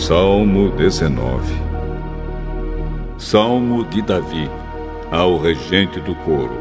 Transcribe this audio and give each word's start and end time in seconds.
Salmo 0.00 0.70
19 0.70 1.52
Salmo 3.18 3.84
de 3.84 4.00
Davi 4.00 4.50
ao 5.10 5.38
regente 5.38 6.00
do 6.00 6.14
coro. 6.14 6.56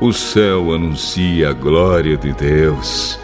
O 0.00 0.12
céu 0.12 0.72
anuncia 0.72 1.50
a 1.50 1.52
glória 1.52 2.16
de 2.16 2.32
Deus 2.32 3.18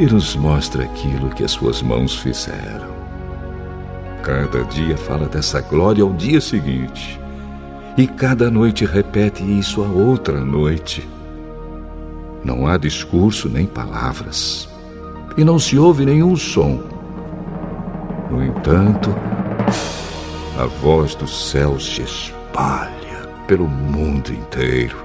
e 0.00 0.04
nos 0.04 0.34
mostra 0.34 0.82
aquilo 0.82 1.30
que 1.30 1.44
as 1.44 1.52
suas 1.52 1.80
mãos 1.80 2.16
fizeram. 2.16 2.90
Cada 4.24 4.64
dia 4.64 4.96
fala 4.96 5.28
dessa 5.28 5.60
glória 5.60 6.02
ao 6.02 6.12
dia 6.12 6.40
seguinte, 6.40 7.20
e 7.96 8.04
cada 8.08 8.50
noite 8.50 8.84
repete 8.84 9.44
isso 9.44 9.80
a 9.84 9.86
outra 9.86 10.40
noite. 10.40 11.08
Não 12.44 12.66
há 12.66 12.76
discurso 12.76 13.48
nem 13.48 13.64
palavras, 13.64 14.69
e 15.40 15.44
não 15.44 15.58
se 15.58 15.78
ouve 15.78 16.04
nenhum 16.04 16.36
som. 16.36 16.78
No 18.30 18.44
entanto, 18.44 19.08
a 20.58 20.66
voz 20.66 21.14
dos 21.14 21.48
céus 21.50 21.94
se 21.94 22.02
espalha 22.02 23.26
pelo 23.46 23.66
mundo 23.66 24.34
inteiro 24.34 24.98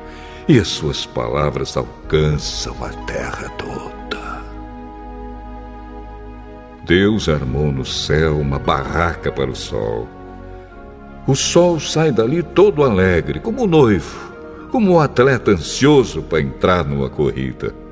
e 0.46 0.60
as 0.60 0.68
suas 0.68 1.06
palavras 1.06 1.78
alcançam 1.78 2.76
a 2.84 2.90
terra 3.06 3.48
toda. 3.58 4.44
Deus 6.86 7.30
armou 7.30 7.72
no 7.72 7.86
céu 7.86 8.38
uma 8.38 8.60
barraca 8.60 9.32
para 9.32 9.50
o 9.50 9.56
sol. 9.56 10.06
O 11.26 11.34
sol 11.34 11.80
sai 11.80 12.12
dali 12.12 12.44
todo 12.44 12.84
alegre, 12.84 13.40
como 13.40 13.64
um 13.64 13.68
noivo, 13.68 14.34
como 14.70 14.96
um 14.96 15.00
atleta 15.00 15.52
ansioso 15.52 16.22
para 16.24 16.42
entrar 16.42 16.84
numa 16.84 17.10
corrida. 17.10 17.85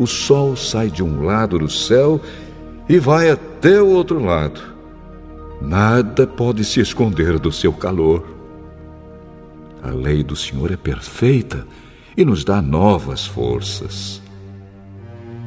O 0.00 0.06
sol 0.06 0.56
sai 0.56 0.88
de 0.88 1.02
um 1.02 1.26
lado 1.26 1.58
do 1.58 1.68
céu 1.68 2.18
e 2.88 2.98
vai 2.98 3.28
até 3.28 3.82
o 3.82 3.88
outro 3.88 4.18
lado. 4.18 4.58
Nada 5.60 6.26
pode 6.26 6.64
se 6.64 6.80
esconder 6.80 7.38
do 7.38 7.52
seu 7.52 7.70
calor. 7.70 8.26
A 9.82 9.90
lei 9.90 10.24
do 10.24 10.34
Senhor 10.34 10.72
é 10.72 10.76
perfeita 10.78 11.66
e 12.16 12.24
nos 12.24 12.44
dá 12.44 12.62
novas 12.62 13.26
forças. 13.26 14.22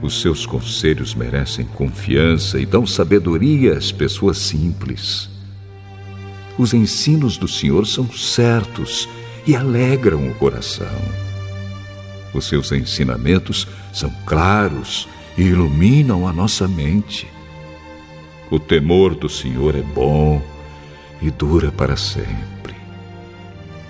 Os 0.04 0.22
seus 0.22 0.46
conselhos 0.46 1.16
merecem 1.16 1.66
confiança 1.66 2.60
e 2.60 2.66
dão 2.68 2.86
sabedoria 2.86 3.76
às 3.76 3.92
pessoas 3.92 4.38
simples. 4.38 5.32
Os 6.60 6.76
ensinos 6.76 7.40
do 7.40 7.48
Senhor 7.48 7.88
são 7.88 8.08
certos 8.12 9.10
e 9.48 9.56
alegram 9.56 10.30
o 10.30 10.36
coração. 10.36 11.23
Os 12.34 12.46
seus 12.46 12.72
ensinamentos 12.72 13.68
são 13.94 14.12
claros 14.26 15.08
e 15.38 15.44
iluminam 15.44 16.28
a 16.28 16.34
nossa 16.34 16.68
mente. 16.68 17.28
O 18.50 18.60
temor 18.60 19.16
do 19.16 19.30
Senhor 19.30 19.76
é 19.76 19.82
bom 19.82 20.42
e 21.22 21.30
dura 21.30 21.72
para 21.72 21.96
sempre. 21.96 22.76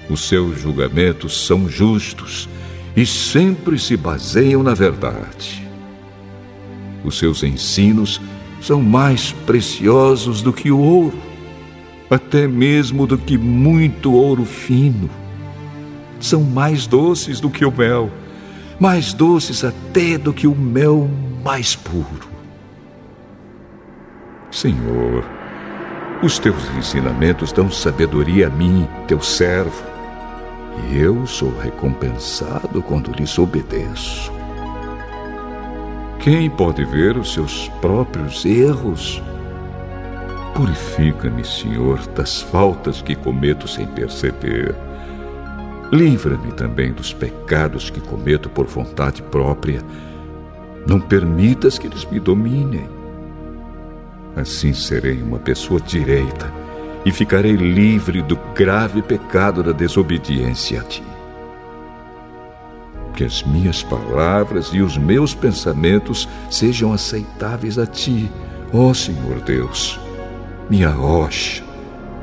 Os 0.09 0.27
seus 0.27 0.59
julgamentos 0.59 1.45
são 1.45 1.67
justos 1.69 2.49
e 2.95 3.05
sempre 3.05 3.79
se 3.79 3.95
baseiam 3.97 4.61
na 4.61 4.73
verdade. 4.73 5.67
Os 7.03 7.17
seus 7.17 7.43
ensinos 7.43 8.21
são 8.61 8.81
mais 8.81 9.31
preciosos 9.45 10.41
do 10.41 10.53
que 10.53 10.71
o 10.71 10.79
ouro, 10.79 11.17
até 12.09 12.47
mesmo 12.47 13.05
do 13.07 13.17
que 13.17 13.37
muito 13.37 14.13
ouro 14.13 14.45
fino. 14.45 15.09
São 16.19 16.43
mais 16.43 16.87
doces 16.87 17.41
do 17.41 17.49
que 17.49 17.65
o 17.65 17.71
mel, 17.71 18.09
mais 18.83 19.13
doces 19.13 19.63
até 19.63 20.17
do 20.17 20.33
que 20.33 20.45
o 20.45 20.53
mel 20.53 21.09
mais 21.41 21.73
puro. 21.73 22.27
Senhor, 24.51 25.23
os 26.21 26.37
teus 26.37 26.69
ensinamentos 26.77 27.53
dão 27.53 27.71
sabedoria 27.71 28.47
a 28.47 28.49
mim, 28.49 28.85
teu 29.07 29.21
servo, 29.21 29.81
e 30.91 30.97
eu 30.97 31.25
sou 31.25 31.57
recompensado 31.59 32.81
quando 32.81 33.13
lhes 33.13 33.39
obedeço. 33.39 34.29
Quem 36.19 36.49
pode 36.49 36.83
ver 36.83 37.15
os 37.15 37.31
seus 37.31 37.69
próprios 37.79 38.43
erros? 38.43 39.23
Purifica-me, 40.53 41.45
Senhor, 41.45 42.05
das 42.07 42.41
faltas 42.41 43.01
que 43.01 43.15
cometo 43.15 43.65
sem 43.65 43.87
perceber. 43.87 44.75
Livra-me 45.93 46.51
também 46.53 46.91
dos 46.91 47.13
pecados 47.13 47.91
que 47.91 48.01
cometo 48.01 48.49
por 48.49 48.65
vontade 48.65 49.21
própria. 49.21 49.79
Não 50.87 50.99
permitas 50.99 51.77
que 51.77 51.85
eles 51.85 52.03
me 52.05 52.19
dominem. 52.19 52.89
Assim 54.35 54.73
serei 54.73 55.21
uma 55.21 55.37
pessoa 55.37 55.79
direita 55.79 56.51
e 57.05 57.11
ficarei 57.11 57.55
livre 57.55 58.23
do 58.23 58.35
grave 58.55 59.03
pecado 59.03 59.61
da 59.61 59.71
desobediência 59.71 60.81
a 60.81 60.83
ti 60.83 61.03
que 63.15 63.23
as 63.23 63.43
minhas 63.43 63.83
palavras 63.83 64.69
e 64.73 64.81
os 64.81 64.97
meus 64.97 65.35
pensamentos 65.35 66.27
sejam 66.49 66.91
aceitáveis 66.91 67.77
a 67.77 67.85
ti, 67.85 68.27
ó 68.73 68.91
Senhor 68.91 69.39
Deus, 69.41 69.99
minha 70.67 70.89
rocha 70.89 71.63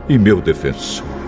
e 0.08 0.18
meu 0.18 0.40
defensor. 0.40 1.19